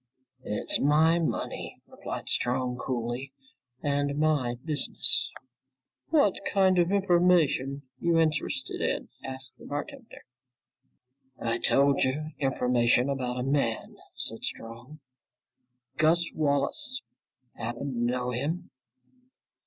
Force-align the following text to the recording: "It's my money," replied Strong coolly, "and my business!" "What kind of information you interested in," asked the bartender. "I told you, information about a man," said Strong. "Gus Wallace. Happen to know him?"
"It's 0.43 0.79
my 0.79 1.19
money," 1.19 1.79
replied 1.85 2.27
Strong 2.27 2.77
coolly, 2.77 3.33
"and 3.83 4.17
my 4.17 4.55
business!" 4.65 5.29
"What 6.09 6.33
kind 6.51 6.79
of 6.79 6.91
information 6.91 7.83
you 7.99 8.17
interested 8.19 8.81
in," 8.81 9.09
asked 9.23 9.59
the 9.59 9.65
bartender. 9.67 10.25
"I 11.39 11.59
told 11.59 12.03
you, 12.03 12.31
information 12.39 13.09
about 13.11 13.39
a 13.39 13.43
man," 13.43 13.95
said 14.15 14.43
Strong. 14.43 15.01
"Gus 15.97 16.31
Wallace. 16.33 17.03
Happen 17.55 17.93
to 17.93 17.99
know 17.99 18.31
him?" 18.31 18.71